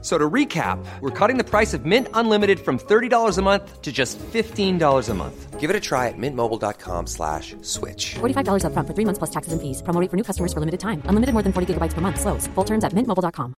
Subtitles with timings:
[0.00, 3.90] So to recap, we're cutting the price of Mint Unlimited from $30 a month to
[3.90, 5.58] just $15 a month.
[5.58, 8.14] Give it a try at mintmobile.com slash switch.
[8.20, 9.82] $45 upfront for three months plus taxes and fees.
[9.82, 11.02] Promo rate for new customers for limited time.
[11.06, 12.20] Unlimited more than 40 gigabytes per month.
[12.20, 12.46] Slows.
[12.54, 13.54] Full terms at mintmobile.com.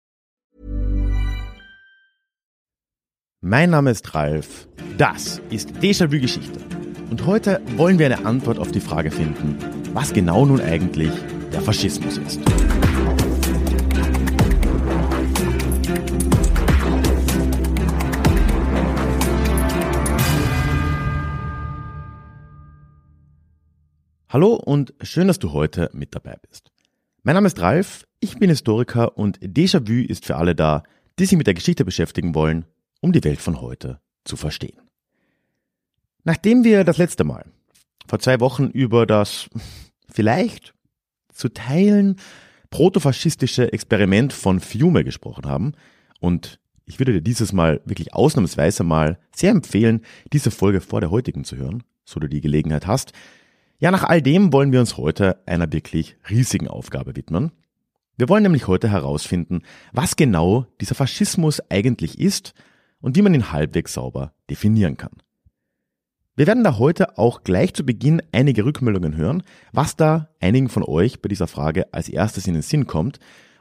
[3.42, 4.68] Mein Name ist Ralf.
[4.98, 6.60] Das ist Déjà-vu Geschichte.
[7.10, 9.58] Und heute wollen wir eine Antwort auf die Frage finden,
[9.94, 11.12] was genau nun eigentlich
[11.52, 12.40] der Faschismus ist.
[24.32, 26.70] Hallo und schön, dass du heute mit dabei bist.
[27.24, 30.84] Mein Name ist Ralf, ich bin Historiker und Déjà-vu ist für alle da,
[31.18, 32.64] die sich mit der Geschichte beschäftigen wollen,
[33.00, 34.78] um die Welt von heute zu verstehen.
[36.22, 37.44] Nachdem wir das letzte Mal
[38.06, 39.50] vor zwei Wochen über das
[40.08, 40.74] vielleicht
[41.34, 42.14] zu teilen
[42.70, 45.72] protofaschistische Experiment von Fiume gesprochen haben
[46.20, 50.02] und ich würde dir dieses Mal wirklich ausnahmsweise mal sehr empfehlen,
[50.32, 53.12] diese Folge vor der heutigen zu hören, so du die Gelegenheit hast,
[53.80, 57.50] ja, nach all dem wollen wir uns heute einer wirklich riesigen Aufgabe widmen.
[58.16, 62.52] Wir wollen nämlich heute herausfinden, was genau dieser Faschismus eigentlich ist
[63.00, 65.22] und wie man ihn halbwegs sauber definieren kann.
[66.36, 69.42] Wir werden da heute auch gleich zu Beginn einige Rückmeldungen hören,
[69.72, 73.18] was da einigen von euch bei dieser Frage als erstes in den Sinn kommt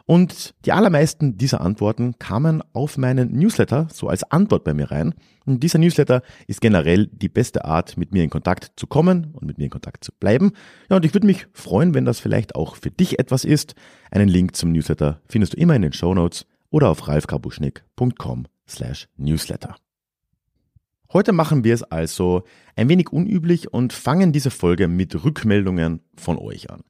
[0.10, 5.14] und die allermeisten dieser Antworten kamen auf meinen Newsletter so als Antwort bei mir rein.
[5.46, 9.46] Und dieser Newsletter ist generell die beste Art, mit mir in Kontakt zu kommen und
[9.46, 10.54] mit mir in Kontakt zu bleiben.
[10.90, 13.76] Ja, und ich würde mich freuen, wenn das vielleicht auch für dich etwas ist.
[14.10, 19.10] Einen Link zum Newsletter findest du immer in den Show Notes oder auf ralfkarbuschnick.com slash
[19.16, 19.76] newsletter.
[21.14, 26.40] Heute machen wir es also ein wenig unüblich und fangen diese Folge mit Rückmeldungen von
[26.40, 26.82] euch an.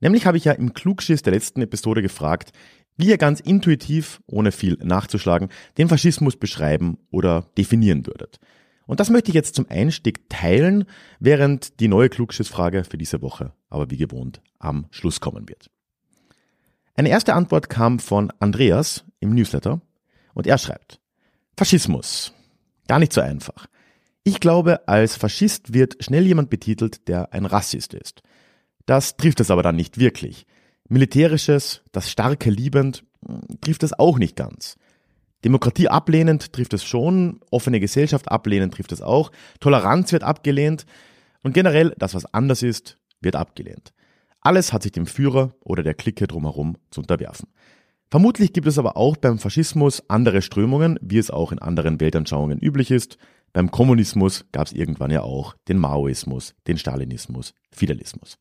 [0.00, 2.52] Nämlich habe ich ja im Klugschiss der letzten Episode gefragt,
[2.96, 8.40] wie ihr ganz intuitiv, ohne viel nachzuschlagen, den Faschismus beschreiben oder definieren würdet.
[8.86, 10.84] Und das möchte ich jetzt zum Einstieg teilen,
[11.20, 15.70] während die neue Klugschissfrage für diese Woche aber wie gewohnt am Schluss kommen wird.
[16.94, 19.80] Eine erste Antwort kam von Andreas im Newsletter
[20.34, 21.00] und er schreibt,
[21.56, 22.34] Faschismus.
[22.88, 23.66] Gar nicht so einfach.
[24.24, 28.22] Ich glaube, als Faschist wird schnell jemand betitelt, der ein Rassist ist.
[28.90, 30.46] Das trifft es aber dann nicht wirklich.
[30.88, 33.04] Militärisches, das Starke liebend,
[33.60, 34.78] trifft es auch nicht ganz.
[35.44, 39.30] Demokratie ablehnend trifft es schon, offene Gesellschaft ablehnend trifft es auch,
[39.60, 40.86] Toleranz wird abgelehnt
[41.44, 43.92] und generell das, was anders ist, wird abgelehnt.
[44.40, 47.46] Alles hat sich dem Führer oder der Clique drumherum zu unterwerfen.
[48.10, 52.58] Vermutlich gibt es aber auch beim Faschismus andere Strömungen, wie es auch in anderen Weltanschauungen
[52.58, 53.18] üblich ist.
[53.52, 58.36] Beim Kommunismus gab es irgendwann ja auch den Maoismus, den Stalinismus, Fidelismus.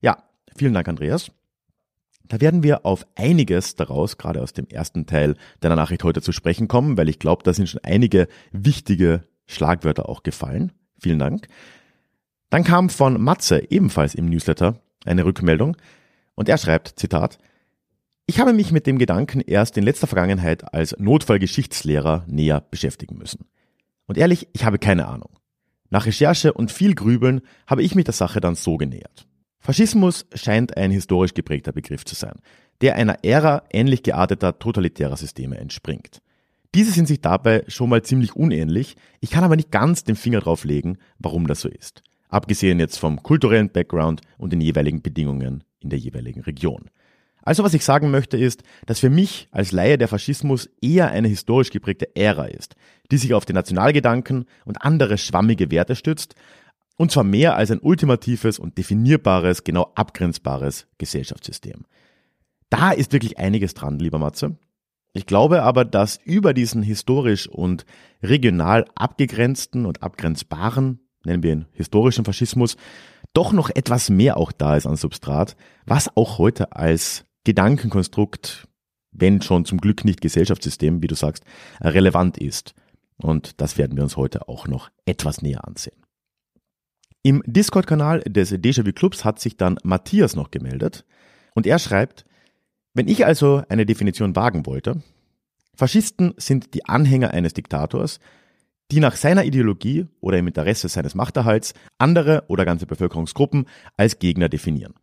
[0.00, 0.22] Ja,
[0.56, 1.30] vielen Dank, Andreas.
[2.28, 6.32] Da werden wir auf einiges daraus, gerade aus dem ersten Teil deiner Nachricht heute zu
[6.32, 10.72] sprechen kommen, weil ich glaube, da sind schon einige wichtige Schlagwörter auch gefallen.
[11.00, 11.46] Vielen Dank.
[12.50, 15.76] Dann kam von Matze ebenfalls im Newsletter eine Rückmeldung
[16.34, 17.38] und er schreibt, Zitat,
[18.26, 23.46] ich habe mich mit dem Gedanken erst in letzter Vergangenheit als Notfallgeschichtslehrer näher beschäftigen müssen.
[24.06, 25.30] Und ehrlich, ich habe keine Ahnung.
[25.90, 29.28] Nach Recherche und viel Grübeln habe ich mich der Sache dann so genähert.
[29.58, 32.36] Faschismus scheint ein historisch geprägter Begriff zu sein,
[32.80, 36.20] der einer Ära ähnlich gearteter totalitärer Systeme entspringt.
[36.74, 40.40] Diese sind sich dabei schon mal ziemlich unähnlich, ich kann aber nicht ganz den Finger
[40.40, 42.02] drauf legen, warum das so ist.
[42.28, 46.90] Abgesehen jetzt vom kulturellen Background und den jeweiligen Bedingungen in der jeweiligen Region.
[47.42, 51.28] Also was ich sagen möchte ist, dass für mich als Laie der Faschismus eher eine
[51.28, 52.74] historisch geprägte Ära ist,
[53.12, 56.34] die sich auf den Nationalgedanken und andere schwammige Werte stützt,
[56.96, 61.84] und zwar mehr als ein ultimatives und definierbares, genau abgrenzbares Gesellschaftssystem.
[62.70, 64.56] Da ist wirklich einiges dran, lieber Matze.
[65.12, 67.86] Ich glaube aber, dass über diesen historisch und
[68.22, 72.76] regional abgegrenzten und abgrenzbaren, nennen wir ihn historischen Faschismus,
[73.32, 75.56] doch noch etwas mehr auch da ist an Substrat,
[75.86, 78.66] was auch heute als Gedankenkonstrukt,
[79.12, 81.44] wenn schon zum Glück nicht Gesellschaftssystem, wie du sagst,
[81.80, 82.74] relevant ist.
[83.16, 86.05] Und das werden wir uns heute auch noch etwas näher ansehen.
[87.26, 91.04] Im Discord-Kanal des Déjà-vu Clubs hat sich dann Matthias noch gemeldet
[91.56, 92.24] und er schreibt,
[92.94, 95.02] wenn ich also eine Definition wagen wollte,
[95.74, 98.20] Faschisten sind die Anhänger eines Diktators,
[98.92, 104.48] die nach seiner Ideologie oder im Interesse seines Machterhalts andere oder ganze Bevölkerungsgruppen als Gegner
[104.48, 104.94] definieren.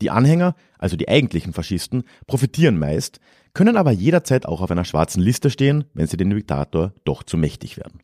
[0.00, 3.20] Die Anhänger, also die eigentlichen Faschisten, profitieren meist,
[3.52, 7.36] können aber jederzeit auch auf einer schwarzen Liste stehen, wenn sie den Diktator doch zu
[7.36, 8.00] mächtig werden.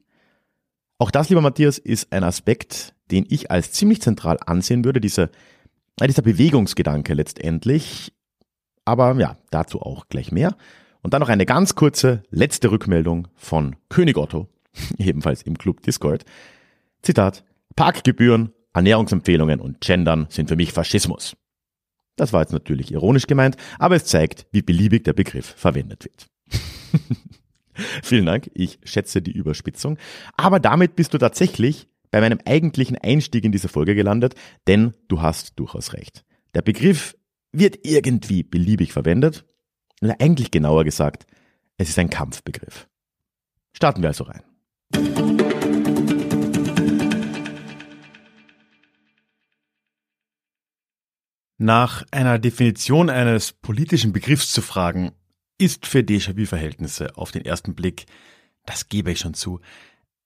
[0.98, 5.30] Auch das, lieber Matthias, ist ein Aspekt, den ich als ziemlich zentral ansehen würde, dieser,
[6.00, 8.12] dieser Bewegungsgedanke letztendlich.
[8.84, 10.56] Aber ja, dazu auch gleich mehr.
[11.02, 14.48] Und dann noch eine ganz kurze letzte Rückmeldung von König Otto,
[14.98, 16.24] ebenfalls im Club Discord.
[17.02, 17.44] Zitat,
[17.76, 21.36] Parkgebühren, Ernährungsempfehlungen und Gendern sind für mich Faschismus.
[22.16, 26.26] Das war jetzt natürlich ironisch gemeint, aber es zeigt, wie beliebig der Begriff verwendet wird.
[28.02, 29.98] Vielen Dank, ich schätze die Überspitzung.
[30.36, 34.34] Aber damit bist du tatsächlich bei meinem eigentlichen Einstieg in diese Folge gelandet,
[34.66, 36.24] denn du hast durchaus recht.
[36.54, 37.16] Der Begriff
[37.52, 39.44] wird irgendwie beliebig verwendet,
[40.00, 41.26] oder eigentlich genauer gesagt,
[41.78, 42.88] es ist ein Kampfbegriff.
[43.72, 44.42] Starten wir also rein.
[51.56, 55.12] Nach einer Definition eines politischen Begriffs zu fragen,
[55.58, 58.06] ist für Déjà-vu-Verhältnisse auf den ersten Blick,
[58.66, 59.60] das gebe ich schon zu,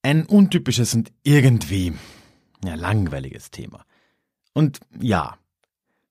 [0.02, 1.92] ein untypisches und irgendwie
[2.64, 3.84] ja, langweiliges Thema.
[4.52, 5.38] Und ja,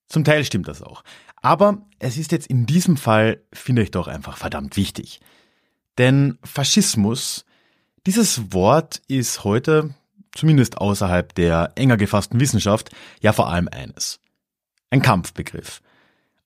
[0.08, 1.04] zum Teil stimmt das auch.
[1.42, 5.20] Aber es ist jetzt in diesem Fall, finde ich doch einfach verdammt wichtig.
[5.98, 7.46] Denn Faschismus,
[8.06, 9.96] dieses Wort ist heute,
[10.32, 12.92] zumindest außerhalb der enger gefassten Wissenschaft,
[13.22, 14.20] ja vor allem eines
[14.90, 15.82] ein Kampfbegriff.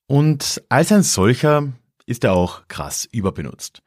[0.07, 1.71] Und als ein solcher
[2.05, 3.81] ist er auch krass überbenutzt.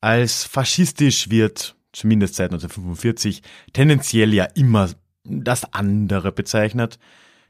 [0.00, 3.42] Als faschistisch wird, zumindest seit 1945,
[3.72, 4.90] tendenziell ja immer
[5.24, 6.98] das andere bezeichnet.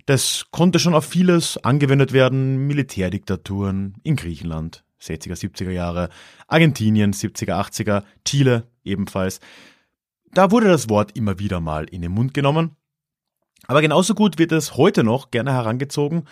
[0.07, 6.09] Das konnte schon auf vieles angewendet werden, Militärdiktaturen in Griechenland, 60er, 70er Jahre,
[6.49, 9.41] Argentinien, 70er, 80er, Chile ebenfalls.
[10.33, 12.77] Da wurde das Wort immer wieder mal in den Mund genommen
[13.67, 16.25] aber genauso gut wird es heute noch gerne herangezogen,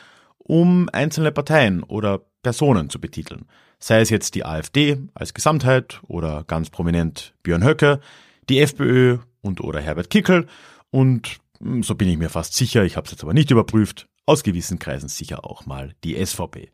[0.51, 3.47] um einzelne Parteien oder Personen zu betiteln.
[3.79, 8.01] Sei es jetzt die AfD als Gesamtheit oder ganz prominent Björn Höcke,
[8.49, 10.49] die FPÖ und oder Herbert Kickel
[10.91, 14.09] und hm, so bin ich mir fast sicher, ich habe es jetzt aber nicht überprüft,
[14.27, 16.73] aus gewissen Kreisen sicher auch mal die SVP.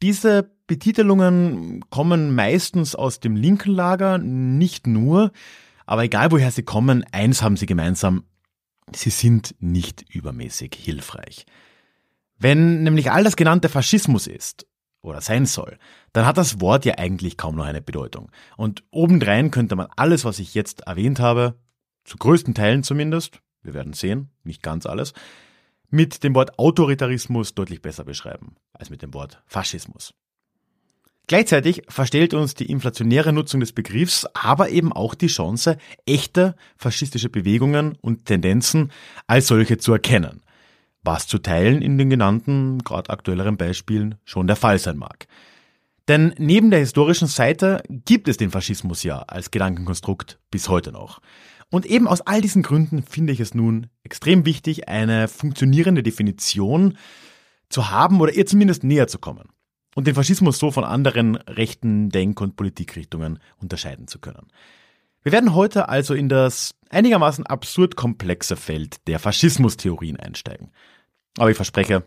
[0.00, 5.32] Diese Betitelungen kommen meistens aus dem linken Lager, nicht nur,
[5.84, 8.24] aber egal woher sie kommen, eins haben sie gemeinsam,
[8.94, 11.44] sie sind nicht übermäßig hilfreich.
[12.40, 14.66] Wenn nämlich all das genannte Faschismus ist
[15.02, 15.78] oder sein soll,
[16.14, 18.32] dann hat das Wort ja eigentlich kaum noch eine Bedeutung.
[18.56, 21.54] Und obendrein könnte man alles, was ich jetzt erwähnt habe,
[22.04, 25.12] zu größten Teilen zumindest, wir werden sehen, nicht ganz alles,
[25.90, 30.14] mit dem Wort Autoritarismus deutlich besser beschreiben als mit dem Wort Faschismus.
[31.26, 35.76] Gleichzeitig verstellt uns die inflationäre Nutzung des Begriffs aber eben auch die Chance,
[36.06, 38.90] echte faschistische Bewegungen und Tendenzen
[39.26, 40.42] als solche zu erkennen,
[41.02, 45.26] was zu Teilen in den genannten, gerade aktuelleren Beispielen schon der Fall sein mag.
[46.08, 51.20] Denn neben der historischen Seite gibt es den Faschismus ja als Gedankenkonstrukt bis heute noch.
[51.70, 56.98] Und eben aus all diesen Gründen finde ich es nun extrem wichtig, eine funktionierende Definition
[57.68, 59.48] zu haben oder ihr zumindest näher zu kommen
[59.94, 64.48] und den Faschismus so von anderen rechten Denk- und Politikrichtungen unterscheiden zu können.
[65.22, 70.70] Wir werden heute also in das einigermaßen absurd komplexe Feld der Faschismustheorien einsteigen.
[71.38, 72.04] Aber ich verspreche,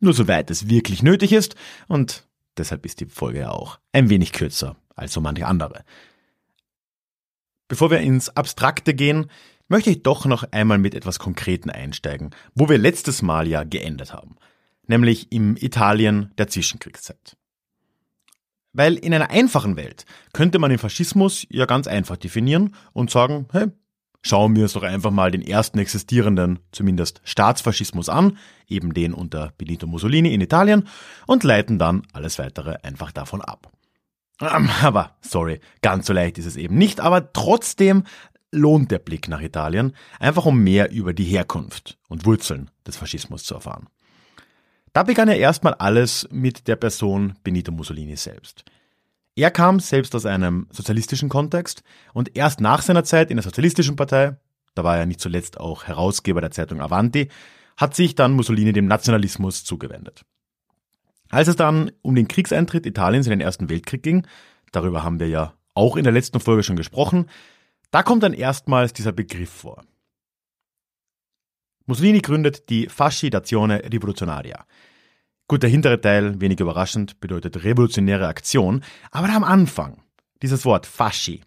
[0.00, 1.54] nur soweit es wirklich nötig ist
[1.88, 2.26] und
[2.56, 5.84] deshalb ist die Folge ja auch ein wenig kürzer als so manche andere.
[7.68, 9.30] Bevor wir ins Abstrakte gehen,
[9.68, 14.12] möchte ich doch noch einmal mit etwas Konkreten einsteigen, wo wir letztes Mal ja geendet
[14.12, 14.36] haben–
[14.86, 17.36] nämlich im Italien der Zwischenkriegszeit.
[18.72, 23.46] Weil in einer einfachen Welt könnte man den Faschismus ja ganz einfach definieren und sagen,
[23.52, 23.66] hey,
[24.22, 28.38] schauen wir uns doch einfach mal den ersten existierenden, zumindest Staatsfaschismus an,
[28.68, 30.88] eben den unter Benito Mussolini in Italien,
[31.26, 33.70] und leiten dann alles weitere einfach davon ab.
[34.40, 38.04] Ähm, aber, sorry, ganz so leicht ist es eben nicht, aber trotzdem
[38.50, 43.44] lohnt der Blick nach Italien, einfach um mehr über die Herkunft und Wurzeln des Faschismus
[43.44, 43.88] zu erfahren.
[44.92, 48.64] Da begann ja erstmal alles mit der Person Benito Mussolini selbst.
[49.34, 51.82] Er kam selbst aus einem sozialistischen Kontext
[52.12, 54.36] und erst nach seiner Zeit in der Sozialistischen Partei,
[54.74, 57.28] da war er nicht zuletzt auch Herausgeber der Zeitung Avanti,
[57.78, 60.26] hat sich dann Mussolini dem Nationalismus zugewendet.
[61.30, 64.26] Als es dann um den Kriegseintritt Italiens in den Ersten Weltkrieg ging,
[64.70, 67.30] darüber haben wir ja auch in der letzten Folge schon gesprochen,
[67.90, 69.82] da kommt dann erstmals dieser Begriff vor.
[71.86, 74.64] Mussolini gründet die Fasci d'Azione Rivoluzionaria.
[75.48, 80.02] Gut, der hintere Teil, wenig überraschend, bedeutet revolutionäre Aktion, aber am Anfang,
[80.42, 81.42] dieses Wort Fasci,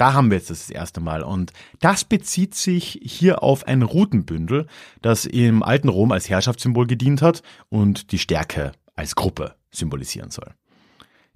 [0.00, 1.22] Da haben wir jetzt das erste Mal.
[1.22, 4.66] Und das bezieht sich hier auf ein Rutenbündel,
[5.02, 10.54] das im alten Rom als Herrschaftssymbol gedient hat und die Stärke als Gruppe symbolisieren soll.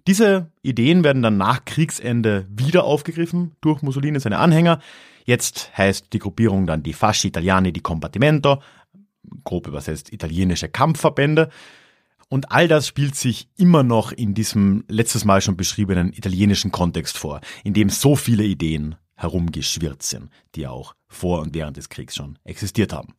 [0.07, 4.81] Diese Ideen werden dann nach Kriegsende wieder aufgegriffen durch Mussolini und seine Anhänger.
[5.25, 8.63] Jetzt heißt die Gruppierung dann die Fasci Italiani di Combattimento,
[9.43, 11.51] grob übersetzt italienische Kampfverbände.
[12.29, 17.19] Und all das spielt sich immer noch in diesem letztes Mal schon beschriebenen italienischen Kontext
[17.19, 22.17] vor, in dem so viele Ideen herumgeschwirrt sind, die auch vor und während des Kriegs
[22.17, 23.15] schon existiert haben.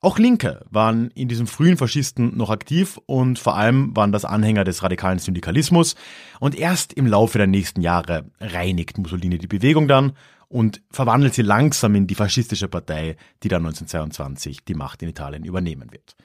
[0.00, 4.62] Auch Linke waren in diesem frühen Faschisten noch aktiv und vor allem waren das Anhänger
[4.62, 5.96] des radikalen Syndikalismus
[6.38, 10.12] und erst im Laufe der nächsten Jahre reinigt Mussolini die Bewegung dann
[10.48, 15.44] und verwandelt sie langsam in die faschistische Partei, die dann 1922 die Macht in Italien
[15.44, 16.16] übernehmen wird.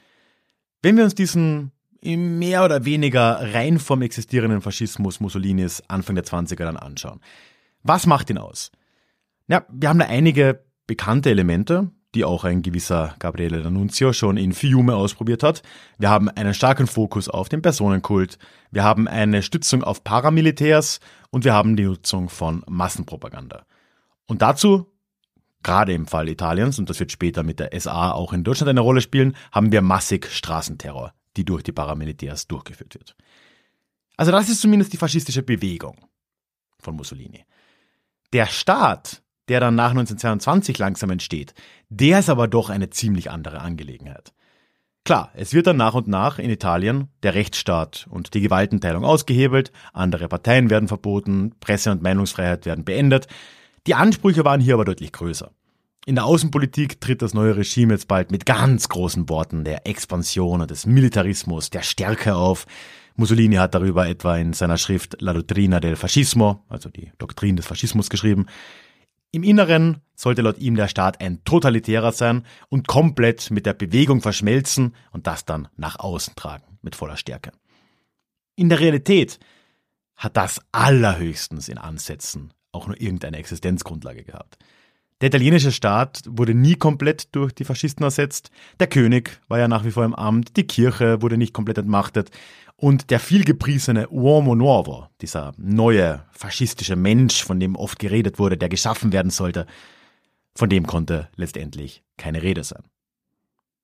[0.81, 1.71] Wenn wir uns diesen
[2.03, 7.21] mehr oder weniger rein vom existierenden Faschismus Mussolinis Anfang der 20er dann anschauen.
[7.83, 8.71] Was macht ihn aus?
[9.47, 14.53] Ja, wir haben da einige bekannte Elemente, die auch ein gewisser Gabriele D'Annunzio schon in
[14.53, 15.63] Fiume ausprobiert hat.
[15.97, 18.37] Wir haben einen starken Fokus auf den Personenkult,
[18.71, 20.99] wir haben eine Stützung auf Paramilitärs
[21.31, 23.65] und wir haben die Nutzung von Massenpropaganda.
[24.27, 24.91] Und dazu,
[25.63, 28.81] gerade im Fall Italiens, und das wird später mit der SA auch in Deutschland eine
[28.81, 33.15] Rolle spielen, haben wir massig Straßenterror, die durch die Paramilitärs durchgeführt wird.
[34.17, 35.97] Also das ist zumindest die faschistische Bewegung
[36.79, 37.45] von Mussolini.
[38.31, 41.53] Der Staat der dann nach 1922 langsam entsteht,
[41.89, 44.33] der ist aber doch eine ziemlich andere Angelegenheit.
[45.05, 49.73] Klar, es wird dann nach und nach in Italien der Rechtsstaat und die Gewaltenteilung ausgehebelt,
[49.91, 53.27] andere Parteien werden verboten, Presse- und Meinungsfreiheit werden beendet.
[53.85, 55.51] Die Ansprüche waren hier aber deutlich größer.
[56.05, 60.61] In der Außenpolitik tritt das neue Regime jetzt bald mit ganz großen Worten der Expansion
[60.61, 62.65] und des Militarismus, der Stärke auf.
[63.15, 67.65] Mussolini hat darüber etwa in seiner Schrift La Dottrina del Fascismo, also die Doktrin des
[67.65, 68.47] Faschismus geschrieben.
[69.31, 74.21] Im Inneren sollte laut ihm der Staat ein totalitärer sein und komplett mit der Bewegung
[74.21, 77.51] verschmelzen und das dann nach außen tragen mit voller Stärke.
[78.55, 79.39] In der Realität
[80.15, 84.57] hat das allerhöchstens in Ansätzen auch nur irgendeine Existenzgrundlage gehabt.
[85.21, 88.51] Der italienische Staat wurde nie komplett durch die Faschisten ersetzt,
[88.81, 92.29] der König war ja nach wie vor im Amt, die Kirche wurde nicht komplett entmachtet,
[92.75, 98.67] und der vielgepriesene Uomo Nuovo, dieser neue faschistische Mensch, von dem oft geredet wurde, der
[98.67, 99.65] geschaffen werden sollte,
[100.55, 102.83] von dem konnte letztendlich keine Rede sein.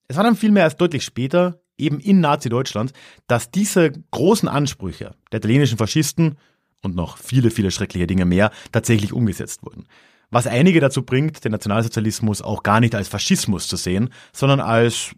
[0.09, 2.91] Es war dann vielmehr erst deutlich später, eben in Nazi-Deutschland,
[3.27, 6.37] dass diese großen Ansprüche der italienischen Faschisten
[6.81, 9.85] und noch viele, viele schreckliche Dinge mehr tatsächlich umgesetzt wurden.
[10.31, 15.15] Was einige dazu bringt, den Nationalsozialismus auch gar nicht als Faschismus zu sehen, sondern als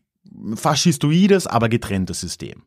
[0.56, 2.64] faschistoides, aber getrenntes System.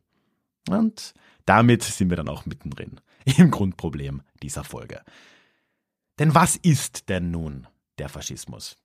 [0.69, 1.13] Und
[1.45, 2.99] damit sind wir dann auch mittendrin
[3.37, 5.01] im Grundproblem dieser Folge.
[6.19, 8.77] Denn was ist denn nun der Faschismus?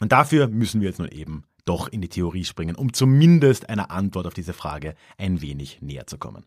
[0.00, 3.90] Und dafür müssen wir jetzt nun eben doch in die Theorie springen, um zumindest einer
[3.90, 6.44] Antwort auf diese Frage ein wenig näher zu kommen.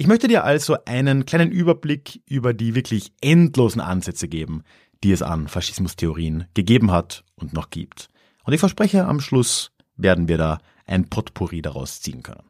[0.00, 4.62] Ich möchte dir also einen kleinen Überblick über die wirklich endlosen Ansätze geben,
[5.04, 8.08] die es an Faschismustheorien gegeben hat und noch gibt.
[8.44, 12.49] Und ich verspreche, am Schluss werden wir da ein Potpourri daraus ziehen können.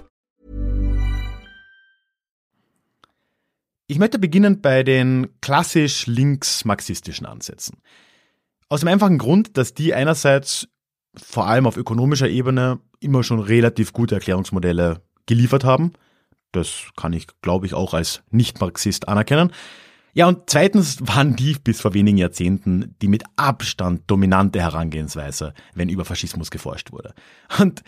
[3.91, 7.79] Ich möchte beginnen bei den klassisch links-marxistischen Ansätzen.
[8.69, 10.69] Aus dem einfachen Grund, dass die einerseits
[11.13, 15.91] vor allem auf ökonomischer Ebene immer schon relativ gute Erklärungsmodelle geliefert haben.
[16.53, 19.51] Das kann ich, glaube ich, auch als Nicht-Marxist anerkennen.
[20.13, 25.89] Ja, und zweitens waren die bis vor wenigen Jahrzehnten die mit Abstand dominante Herangehensweise, wenn
[25.89, 27.13] über Faschismus geforscht wurde.
[27.59, 27.83] Und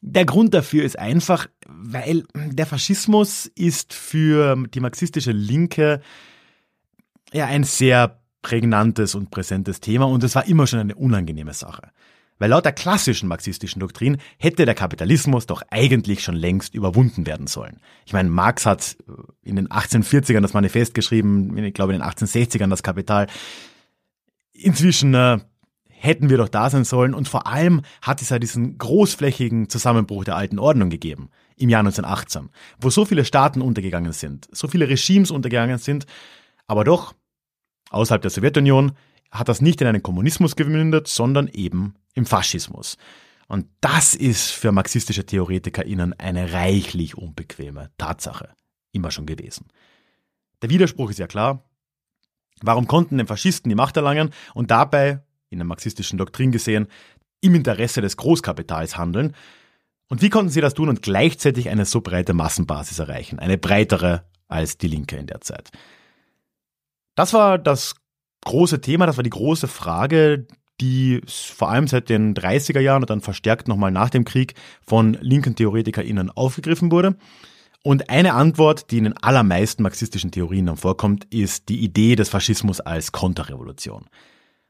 [0.00, 6.00] der Grund dafür ist einfach, weil der Faschismus ist für die marxistische Linke
[7.32, 11.90] ja ein sehr prägnantes und präsentes Thema und es war immer schon eine unangenehme Sache.
[12.38, 17.46] Weil laut der klassischen marxistischen Doktrin hätte der Kapitalismus doch eigentlich schon längst überwunden werden
[17.46, 17.80] sollen.
[18.06, 18.96] Ich meine, Marx hat
[19.42, 23.26] in den 1840ern das Manifest geschrieben, ich glaube in den 1860ern das Kapital.
[24.52, 25.38] Inzwischen äh,
[26.00, 30.24] hätten wir doch da sein sollen und vor allem hat es ja diesen großflächigen Zusammenbruch
[30.24, 31.28] der alten Ordnung gegeben.
[31.56, 32.48] im Jahr 1918,
[32.80, 36.06] wo so viele Staaten untergegangen sind, so viele Regimes untergegangen sind,
[36.66, 37.14] aber doch
[37.90, 38.92] außerhalb der Sowjetunion
[39.30, 42.96] hat das nicht in einen Kommunismus gemündet, sondern eben im Faschismus.
[43.46, 48.54] Und das ist für marxistische TheoretikerInnen eine reichlich unbequeme Tatsache.
[48.92, 49.66] Immer schon gewesen.
[50.62, 51.68] Der Widerspruch ist ja klar.
[52.62, 56.86] Warum konnten den Faschisten die Macht erlangen und dabei, in der marxistischen Doktrin gesehen,
[57.40, 59.34] im Interesse des Großkapitals handeln?
[60.08, 63.38] Und wie konnten sie das tun und gleichzeitig eine so breite Massenbasis erreichen?
[63.38, 65.70] Eine breitere als die Linke in der Zeit.
[67.14, 67.94] Das war das
[68.44, 70.46] große Thema, das war die große Frage,
[70.80, 74.54] die vor allem seit den 30er Jahren und dann verstärkt nochmal nach dem Krieg
[74.86, 77.16] von linken TheoretikerInnen aufgegriffen wurde.
[77.82, 82.28] Und eine Antwort, die in den allermeisten marxistischen Theorien dann vorkommt, ist die Idee des
[82.28, 84.06] Faschismus als Konterrevolution.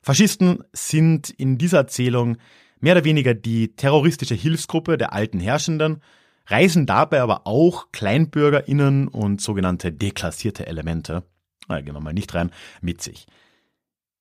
[0.03, 2.39] Faschisten sind in dieser Erzählung
[2.81, 6.03] mehr oder weniger die terroristische Hilfsgruppe der alten Herrschenden,
[6.47, 11.23] reisen dabei aber auch KleinbürgerInnen und sogenannte deklassierte Elemente,
[11.69, 13.27] da gehen wir mal nicht rein, mit sich.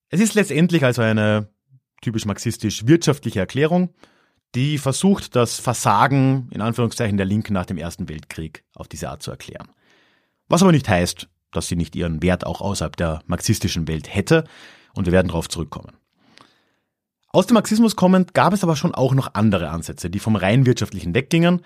[0.09, 1.49] Es ist letztendlich also eine
[2.01, 3.93] typisch marxistisch wirtschaftliche Erklärung,
[4.55, 9.21] die versucht, das Versagen in Anführungszeichen der Linken nach dem Ersten Weltkrieg auf diese Art
[9.21, 9.69] zu erklären.
[10.47, 14.45] Was aber nicht heißt, dass sie nicht ihren Wert auch außerhalb der marxistischen Welt hätte,
[14.93, 15.93] und wir werden darauf zurückkommen.
[17.31, 20.65] Aus dem Marxismus kommend gab es aber schon auch noch andere Ansätze, die vom rein
[20.65, 21.61] wirtschaftlichen weggingen.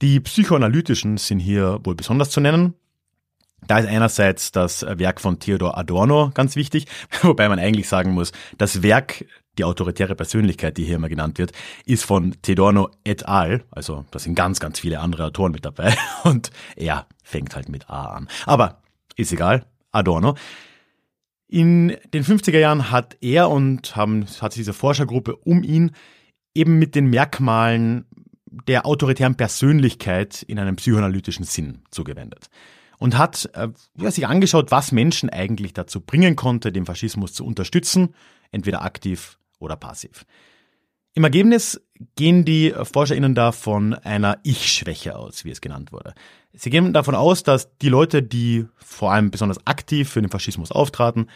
[0.00, 2.74] Die psychoanalytischen sind hier wohl besonders zu nennen.
[3.66, 6.86] Da ist einerseits das Werk von Theodor Adorno ganz wichtig,
[7.22, 9.26] wobei man eigentlich sagen muss, das Werk,
[9.58, 11.52] die autoritäre Persönlichkeit, die hier immer genannt wird,
[11.84, 13.64] ist von Theodorno et al.
[13.70, 17.88] Also da sind ganz, ganz viele andere Autoren mit dabei und er fängt halt mit
[17.88, 18.28] A an.
[18.46, 18.80] Aber
[19.16, 20.34] ist egal, Adorno.
[21.52, 25.90] In den 50er Jahren hat er und haben, hat sich diese Forschergruppe um ihn
[26.54, 28.06] eben mit den Merkmalen
[28.46, 32.48] der autoritären Persönlichkeit in einem psychoanalytischen Sinn zugewendet
[32.98, 33.68] und hat äh,
[33.98, 38.14] ja, sich angeschaut, was Menschen eigentlich dazu bringen konnte, den Faschismus zu unterstützen,
[38.50, 40.24] entweder aktiv oder passiv.
[41.12, 41.78] Im Ergebnis
[42.16, 46.14] gehen die ForscherInnen da von einer Ich-Schwäche aus, wie es genannt wurde.
[46.52, 50.70] Sie gehen davon aus, dass die Leute, die vor allem besonders aktiv für den Faschismus
[50.70, 51.28] auftraten,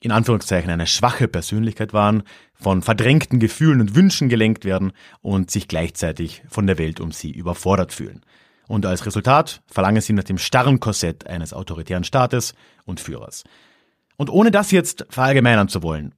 [0.00, 5.68] in Anführungszeichen eine schwache Persönlichkeit waren, von verdrängten Gefühlen und Wünschen gelenkt werden und sich
[5.68, 8.22] gleichzeitig von der Welt um sie überfordert fühlen.
[8.66, 13.44] Und als Resultat verlangen sie nach dem starren Korsett eines autoritären Staates und Führers.
[14.16, 16.14] Und ohne das jetzt verallgemeinern zu wollen,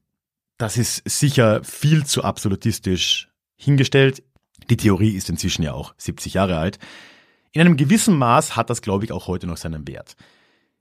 [0.57, 4.23] das ist sicher viel zu absolutistisch hingestellt.
[4.71, 6.79] Die Theorie ist inzwischen ja auch 70 Jahre alt.
[7.53, 10.17] In einem gewissen Maß hat das, glaube ich, auch heute noch seinen Wert.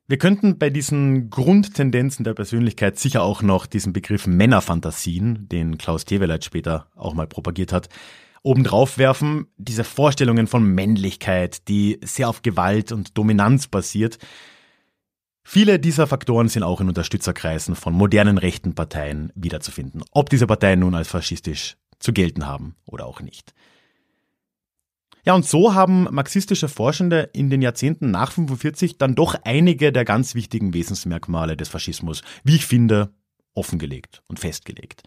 [0.07, 6.03] Wir könnten bei diesen Grundtendenzen der Persönlichkeit sicher auch noch diesen Begriff Männerfantasien, den Klaus
[6.03, 7.87] Teweleit später auch mal propagiert hat,
[8.41, 14.17] obendrauf werfen, diese Vorstellungen von Männlichkeit, die sehr auf Gewalt und Dominanz basiert.
[15.45, 20.81] Viele dieser Faktoren sind auch in Unterstützerkreisen von modernen rechten Parteien wiederzufinden, ob diese Parteien
[20.81, 23.53] nun als faschistisch zu gelten haben oder auch nicht.
[25.25, 30.03] Ja, und so haben marxistische Forschende in den Jahrzehnten nach 45 dann doch einige der
[30.03, 33.13] ganz wichtigen Wesensmerkmale des Faschismus, wie ich finde,
[33.53, 35.03] offengelegt und festgelegt.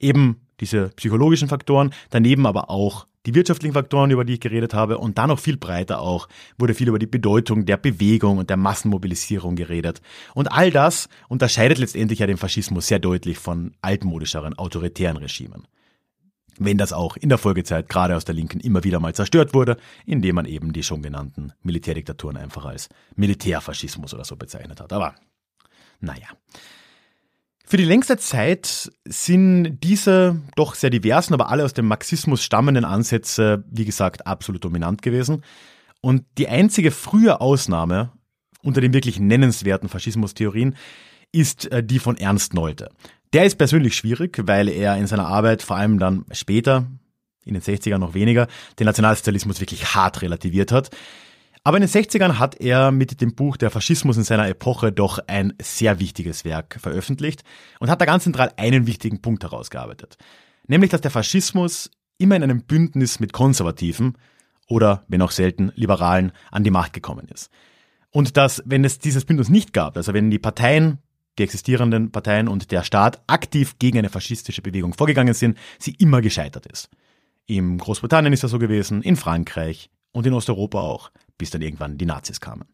[0.00, 4.98] Eben diese psychologischen Faktoren, daneben aber auch die wirtschaftlichen Faktoren, über die ich geredet habe,
[4.98, 6.28] und dann noch viel breiter auch,
[6.58, 10.02] wurde viel über die Bedeutung der Bewegung und der Massenmobilisierung geredet.
[10.34, 15.68] Und all das unterscheidet letztendlich ja den Faschismus sehr deutlich von altmodischeren, autoritären Regimen.
[16.58, 19.76] Wenn das auch in der Folgezeit gerade aus der Linken immer wieder mal zerstört wurde,
[20.04, 24.92] indem man eben die schon genannten Militärdiktaturen einfach als Militärfaschismus oder so bezeichnet hat.
[24.92, 25.14] Aber
[26.00, 26.28] naja.
[27.64, 32.84] Für die längste Zeit sind diese doch sehr diversen, aber alle aus dem Marxismus stammenden
[32.84, 35.42] Ansätze, wie gesagt, absolut dominant gewesen.
[36.02, 38.12] Und die einzige frühe Ausnahme
[38.62, 40.76] unter den wirklich nennenswerten Faschismustheorien
[41.32, 42.90] ist äh, die von Ernst Nolte.
[43.32, 46.86] Der ist persönlich schwierig, weil er in seiner Arbeit vor allem dann später,
[47.44, 48.46] in den 60ern noch weniger,
[48.78, 50.90] den Nationalsozialismus wirklich hart relativiert hat.
[51.64, 55.18] Aber in den 60ern hat er mit dem Buch Der Faschismus in seiner Epoche doch
[55.28, 57.42] ein sehr wichtiges Werk veröffentlicht
[57.78, 60.18] und hat da ganz zentral einen wichtigen Punkt herausgearbeitet.
[60.66, 64.18] Nämlich, dass der Faschismus immer in einem Bündnis mit Konservativen
[64.68, 67.50] oder, wenn auch selten, Liberalen an die Macht gekommen ist.
[68.10, 70.98] Und dass, wenn es dieses Bündnis nicht gab, also wenn die Parteien,
[71.38, 76.20] die existierenden Parteien und der Staat aktiv gegen eine faschistische Bewegung vorgegangen sind, sie immer
[76.20, 76.90] gescheitert ist.
[77.46, 81.98] In Großbritannien ist das so gewesen, in Frankreich und in Osteuropa auch bis dann irgendwann
[81.98, 82.64] die Nazis kamen.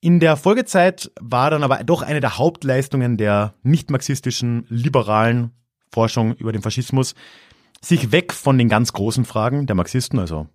[0.00, 5.50] In der Folgezeit war dann aber doch eine der Hauptleistungen der nicht-marxistischen liberalen
[5.90, 7.14] Forschung über den Faschismus,
[7.80, 10.48] sich weg von den ganz großen Fragen der Marxisten, also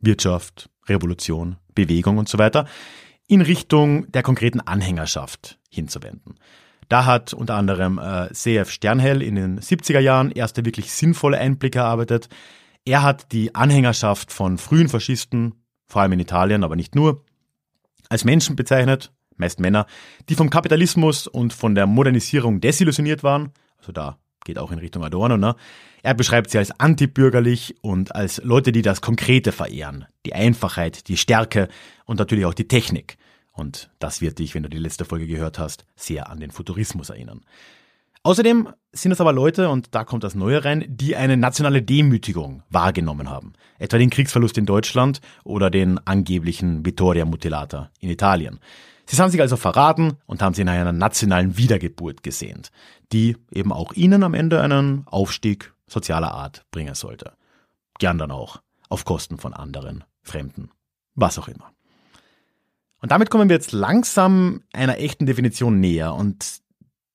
[0.00, 2.66] Wirtschaft, Revolution, Bewegung und so weiter
[3.28, 6.34] in Richtung der konkreten Anhängerschaft hinzuwenden.
[6.88, 11.80] Da hat unter anderem äh, CF Sternhell in den 70er Jahren erste wirklich sinnvolle Einblicke
[11.80, 12.28] erarbeitet.
[12.84, 15.54] Er hat die Anhängerschaft von frühen Faschisten,
[15.88, 17.24] vor allem in Italien, aber nicht nur,
[18.08, 19.86] als Menschen bezeichnet, meist Männer,
[20.28, 23.52] die vom Kapitalismus und von der Modernisierung desillusioniert waren.
[23.78, 25.36] Also da geht auch in Richtung Adorno.
[25.36, 25.56] Ne?
[26.02, 30.06] Er beschreibt sie als antibürgerlich und als Leute, die das Konkrete verehren.
[30.24, 31.68] Die Einfachheit, die Stärke
[32.04, 33.16] und natürlich auch die Technik.
[33.56, 37.08] Und das wird dich, wenn du die letzte Folge gehört hast, sehr an den Futurismus
[37.08, 37.40] erinnern.
[38.22, 42.62] Außerdem sind es aber Leute, und da kommt das Neue rein, die eine nationale Demütigung
[42.70, 43.54] wahrgenommen haben.
[43.78, 48.60] Etwa den Kriegsverlust in Deutschland oder den angeblichen Vittoria Mutilata in Italien.
[49.06, 52.72] Sie haben sich also verraten und haben sich in einer nationalen Wiedergeburt gesehnt,
[53.12, 57.32] die eben auch ihnen am Ende einen Aufstieg sozialer Art bringen sollte.
[57.98, 60.70] Gern dann auch auf Kosten von anderen, Fremden,
[61.14, 61.75] was auch immer.
[63.00, 66.60] Und damit kommen wir jetzt langsam einer echten Definition näher und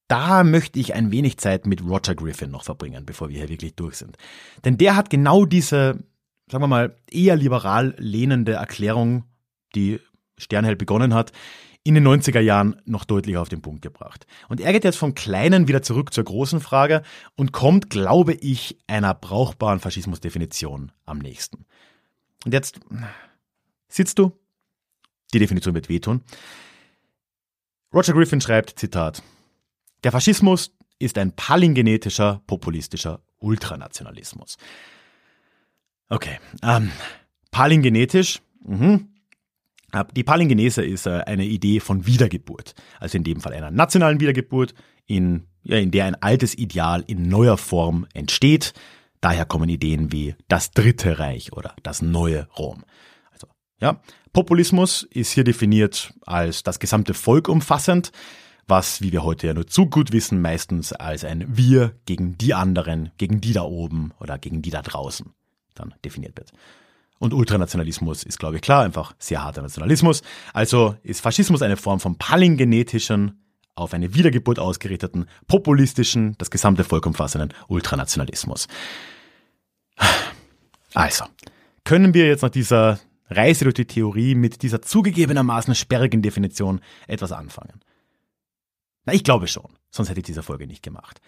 [0.07, 3.75] da möchte ich ein wenig Zeit mit Roger Griffin noch verbringen, bevor wir hier wirklich
[3.75, 4.17] durch sind.
[4.65, 6.03] Denn der hat genau diese,
[6.51, 9.23] sagen wir mal, eher liberal lehnende Erklärung,
[9.73, 10.01] die
[10.37, 11.31] Sternhell begonnen hat,
[11.83, 14.27] in den 90er Jahren noch deutlich auf den Punkt gebracht.
[14.49, 17.03] Und er geht jetzt vom Kleinen wieder zurück zur großen Frage
[17.35, 21.65] und kommt, glaube ich, einer brauchbaren Faschismusdefinition am nächsten.
[22.45, 22.81] Und jetzt
[23.87, 24.33] sitzt du
[25.33, 26.21] die Definition wird wehtun.
[27.93, 29.21] Roger Griffin schreibt, Zitat,
[30.03, 34.57] der Faschismus ist ein palingenetischer, populistischer Ultranationalismus.
[36.09, 36.91] Okay, ähm,
[37.51, 39.11] palingenetisch, mhm.
[40.15, 44.73] Die Palingenese ist äh, eine Idee von Wiedergeburt, also in dem Fall einer nationalen Wiedergeburt,
[45.05, 48.73] in, ja, in der ein altes Ideal in neuer Form entsteht.
[49.19, 52.83] Daher kommen Ideen wie das Dritte Reich oder das neue Rom.
[53.81, 53.99] Ja,
[54.31, 58.11] Populismus ist hier definiert als das gesamte Volk umfassend,
[58.67, 62.53] was, wie wir heute ja nur zu gut wissen, meistens als ein Wir gegen die
[62.53, 65.33] anderen, gegen die da oben oder gegen die da draußen
[65.73, 66.51] dann definiert wird.
[67.19, 70.21] Und Ultranationalismus ist, glaube ich, klar, einfach sehr harter Nationalismus.
[70.53, 73.43] Also ist Faschismus eine Form von palingenetischen,
[73.75, 78.67] auf eine Wiedergeburt ausgerichteten, populistischen, das gesamte Volk umfassenden Ultranationalismus.
[80.93, 81.25] Also,
[81.83, 82.99] können wir jetzt nach dieser
[83.31, 87.79] Reise durch die Theorie mit dieser zugegebenermaßen sperrigen Definition etwas anfangen?
[89.05, 91.21] Na, ich glaube schon, sonst hätte ich diese Folge nicht gemacht.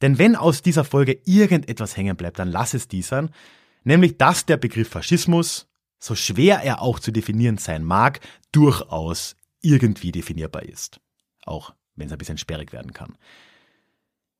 [0.00, 3.30] Denn wenn aus dieser Folge irgendetwas hängen bleibt, dann lass es die sein,
[3.84, 5.66] nämlich dass der Begriff Faschismus,
[5.98, 8.20] so schwer er auch zu definieren sein mag,
[8.52, 11.00] durchaus irgendwie definierbar ist.
[11.44, 13.18] Auch wenn es ein bisschen sperrig werden kann.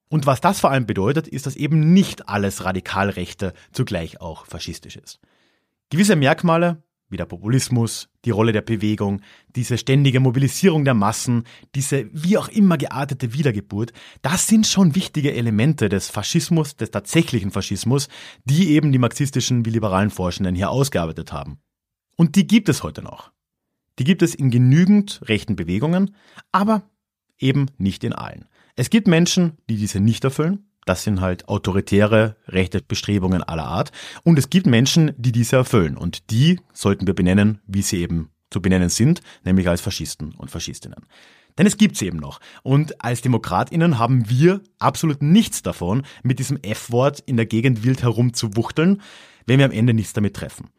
[0.08, 4.96] Und was das vor allem bedeutet, ist, dass eben nicht alles Radikalrechte zugleich auch faschistisch
[4.96, 5.20] ist.
[5.90, 9.20] Gewisse Merkmale, wie der Populismus, die Rolle der Bewegung,
[9.54, 11.44] diese ständige Mobilisierung der Massen,
[11.74, 13.92] diese wie auch immer geartete Wiedergeburt,
[14.22, 18.08] das sind schon wichtige Elemente des Faschismus, des tatsächlichen Faschismus,
[18.44, 21.58] die eben die marxistischen wie liberalen Forschenden hier ausgearbeitet haben.
[22.16, 23.32] Und die gibt es heute noch.
[23.98, 26.14] Die gibt es in genügend rechten Bewegungen,
[26.52, 26.82] aber
[27.38, 28.46] eben nicht in allen.
[28.76, 33.92] Es gibt Menschen, die diese nicht erfüllen, das sind halt autoritäre rechte Bestrebungen aller Art.
[34.24, 35.96] Und es gibt Menschen, die diese erfüllen.
[35.96, 40.50] Und die sollten wir benennen, wie sie eben zu benennen sind, nämlich als Faschisten und
[40.50, 41.06] Faschistinnen.
[41.56, 42.40] Denn es gibt sie eben noch.
[42.64, 48.02] Und als DemokratInnen haben wir absolut nichts davon, mit diesem F-Wort in der Gegend wild
[48.02, 49.00] herumzuwuchteln,
[49.46, 50.70] wenn wir am Ende nichts damit treffen.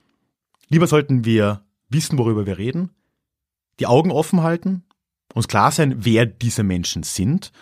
[0.67, 2.89] Lieber sollten wir wissen, worüber wir reden,
[3.79, 4.83] die Augen offen halten,
[5.33, 7.53] uns klar sein, wer diese Menschen sind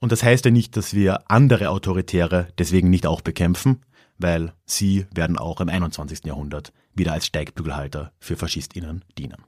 [0.00, 3.82] und das heißt ja nicht, dass wir andere Autoritäre deswegen nicht auch bekämpfen,
[4.18, 6.24] weil sie werden auch im 21.
[6.24, 9.44] Jahrhundert wieder als Steigbügelhalter für FaschistInnen dienen.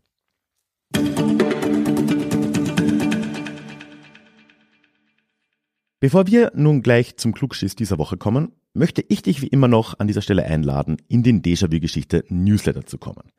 [6.00, 9.98] Bevor wir nun gleich zum Klugschiss dieser Woche kommen, möchte ich dich wie immer noch
[9.98, 13.30] an dieser Stelle einladen, in den Déjà-vu-Geschichte Newsletter zu kommen.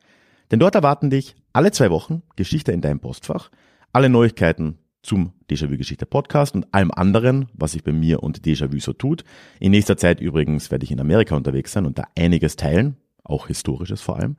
[0.50, 3.50] Denn dort erwarten dich alle zwei Wochen Geschichte in deinem Postfach,
[3.92, 8.92] alle Neuigkeiten zum Déjà-vu-Geschichte Podcast und allem anderen, was sich bei mir und Déjà-vu so
[8.92, 9.24] tut.
[9.60, 13.48] In nächster Zeit übrigens werde ich in Amerika unterwegs sein und da einiges teilen, auch
[13.48, 14.36] historisches vor allem.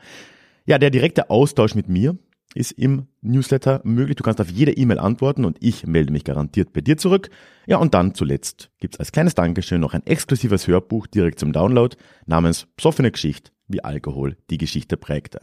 [0.66, 2.18] Ja, der direkte Austausch mit mir
[2.56, 4.16] ist im Newsletter möglich.
[4.16, 7.30] Du kannst auf jede E-Mail antworten und ich melde mich garantiert bei dir zurück.
[7.66, 11.96] Ja, und dann zuletzt gibt's als kleines Dankeschön noch ein exklusives Hörbuch direkt zum Download
[12.26, 15.42] namens Psoffene Geschichte, wie Alkohol die Geschichte prägte.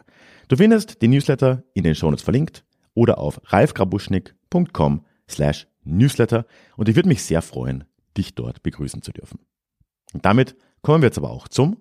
[0.48, 6.96] Du findest den Newsletter in den Shownotes verlinkt oder auf ralfgrabuschnik.com slash newsletter und ich
[6.96, 7.84] würde mich sehr freuen,
[8.16, 9.38] dich dort begrüßen zu dürfen.
[10.12, 11.76] Und damit kommen wir jetzt aber auch zum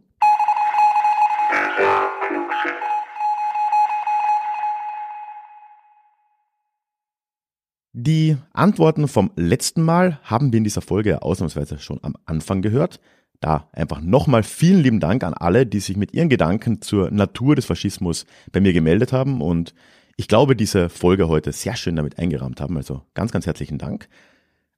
[8.02, 13.02] Die Antworten vom letzten Mal haben wir in dieser Folge ausnahmsweise schon am Anfang gehört.
[13.42, 17.58] Da einfach nochmal vielen lieben Dank an alle, die sich mit ihren Gedanken zur Natur
[17.58, 19.74] des Faschismus bei mir gemeldet haben und
[20.20, 22.76] ich glaube, diese Folge heute sehr schön damit eingerahmt haben.
[22.76, 24.10] Also ganz, ganz herzlichen Dank.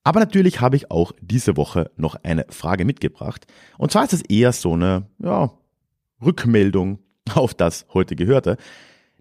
[0.04, 3.48] Aber natürlich habe ich auch diese Woche noch eine Frage mitgebracht.
[3.80, 5.52] Und zwar ist es eher so eine ja,
[6.24, 7.00] Rückmeldung
[7.34, 8.56] auf das heute Gehörte.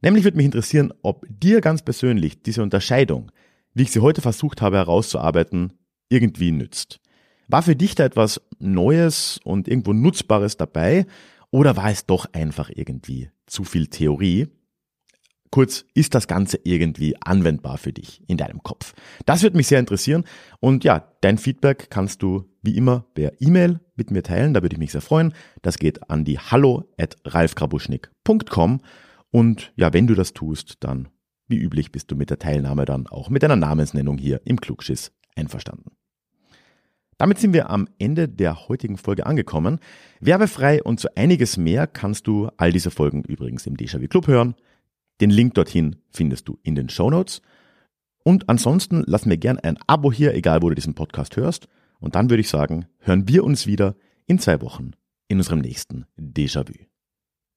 [0.02, 3.32] Nämlich würde mich interessieren, ob dir ganz persönlich diese Unterscheidung,
[3.72, 5.72] wie ich sie heute versucht habe herauszuarbeiten,
[6.10, 7.00] irgendwie nützt.
[7.48, 11.06] War für dich da etwas Neues und irgendwo Nutzbares dabei
[11.50, 14.48] oder war es doch einfach irgendwie zu viel Theorie?
[15.50, 18.94] Kurz, ist das Ganze irgendwie anwendbar für dich in deinem Kopf?
[19.26, 20.24] Das würde mich sehr interessieren.
[20.60, 24.54] Und ja, dein Feedback kannst du wie immer per E-Mail mit mir teilen.
[24.54, 25.34] Da würde ich mich sehr freuen.
[25.62, 28.80] Das geht an die hallo at ralfgrabuschnick.com.
[29.32, 31.08] Und ja, wenn du das tust, dann
[31.48, 35.10] wie üblich bist du mit der Teilnahme dann auch mit deiner Namensnennung hier im Klugschiss
[35.34, 35.90] einverstanden.
[37.18, 39.78] Damit sind wir am Ende der heutigen Folge angekommen.
[40.20, 44.54] Werbefrei und so einiges mehr kannst du all diese Folgen übrigens im Déjà-vu Club hören.
[45.20, 47.42] Den Link dorthin findest du in den Show Notes.
[48.22, 51.68] Und ansonsten lass mir gern ein Abo hier, egal wo du diesen Podcast hörst.
[51.98, 54.92] Und dann würde ich sagen, hören wir uns wieder in zwei Wochen
[55.28, 56.72] in unserem nächsten Déjà-vu.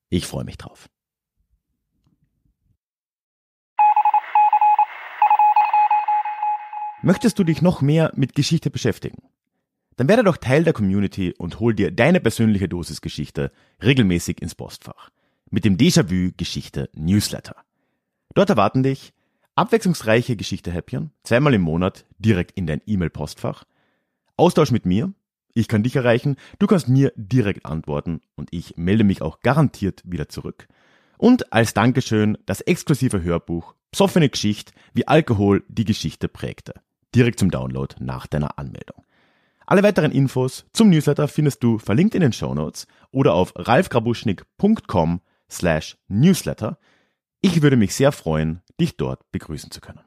[0.09, 0.89] Ich freue mich drauf.
[7.01, 9.23] Möchtest du dich noch mehr mit Geschichte beschäftigen?
[9.95, 14.55] Dann werde doch Teil der Community und hol dir deine persönliche Dosis Geschichte regelmäßig ins
[14.55, 15.11] Postfach
[15.53, 17.55] mit dem Déjà-vu Geschichte Newsletter.
[18.33, 19.13] Dort erwarten dich
[19.53, 23.63] abwechslungsreiche Geschichte-Häppchen, zweimal im Monat direkt in dein E-Mail-Postfach,
[24.35, 25.13] Austausch mit mir,
[25.53, 30.01] ich kann dich erreichen, du kannst mir direkt antworten und ich melde mich auch garantiert
[30.03, 30.67] wieder zurück.
[31.19, 36.73] Und als Dankeschön das exklusive Hörbuch Psoffene Geschichte, wie Alkohol die Geschichte prägte.
[37.13, 39.05] Direkt zum Download nach deiner Anmeldung.
[39.67, 45.21] Alle weiteren Infos zum Newsletter findest du verlinkt in den Show Notes oder auf ralfgrabuschnick.com
[45.53, 46.77] slash newsletter.
[47.41, 50.01] Ich würde mich sehr freuen, dich dort begrüßen zu können.